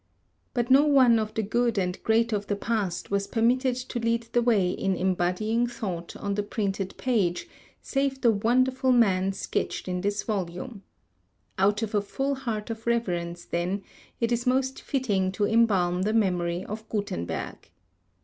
[0.55, 4.23] But no one of the good and great of the past was permitted to lead
[4.33, 7.47] the way in embodying thought on the printed page,
[7.83, 10.81] save the wonderful man sketched in this volume.
[11.59, 13.83] Out of a full heart of reverence, then,
[14.19, 17.69] it is most fitting to embalm the memory of Gutenberg.